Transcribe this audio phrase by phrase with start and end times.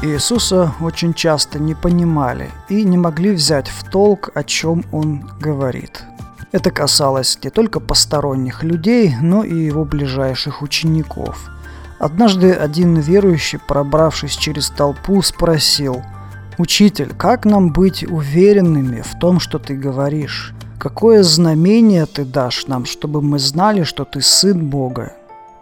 [0.00, 6.04] Иисуса очень часто не понимали и не могли взять в толк, о чем он говорит.
[6.52, 11.50] Это касалось не только посторонних людей, но и его ближайших учеников.
[11.98, 16.02] Однажды один верующий, пробравшись через толпу, спросил
[16.58, 20.54] «Учитель, как нам быть уверенными в том, что ты говоришь?
[20.78, 25.12] Какое знамение ты дашь нам, чтобы мы знали, что ты Сын Бога?»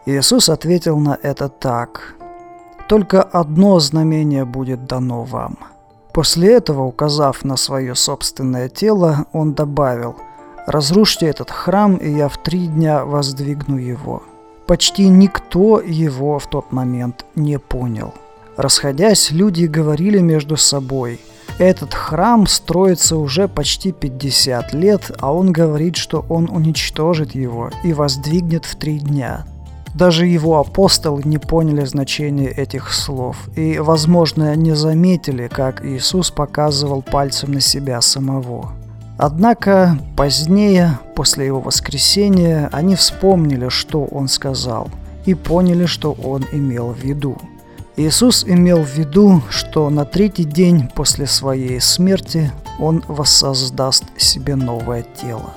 [0.06, 2.16] Иисус ответил на это так
[2.88, 5.58] только одно знамение будет дано вам.
[6.12, 10.16] После этого, указав на свое собственное тело, он добавил,
[10.66, 14.22] «Разрушьте этот храм, и я в три дня воздвигну его».
[14.66, 18.14] Почти никто его в тот момент не понял.
[18.56, 21.20] Расходясь, люди говорили между собой,
[21.58, 27.92] «Этот храм строится уже почти 50 лет, а он говорит, что он уничтожит его и
[27.92, 29.46] воздвигнет в три дня».
[29.96, 37.00] Даже его апостолы не поняли значения этих слов и, возможно, не заметили, как Иисус показывал
[37.00, 38.72] пальцем на себя самого.
[39.16, 44.90] Однако позднее, после его воскресения, они вспомнили, что он сказал,
[45.24, 47.38] и поняли, что он имел в виду.
[47.96, 55.06] Иисус имел в виду, что на третий день после своей смерти он воссоздаст себе новое
[55.22, 55.54] тело.